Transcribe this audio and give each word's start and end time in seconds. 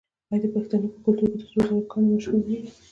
آیا 0.29 0.37
د 0.43 0.45
پښتنو 0.55 0.87
په 0.93 0.97
کلتور 1.03 1.13
کې 1.21 1.25
د 1.31 1.35
سرو 1.49 1.61
زرو 1.65 1.77
ګاڼې 1.91 2.09
مشهورې 2.13 2.41
نه 2.43 2.45
دي؟ 2.47 2.57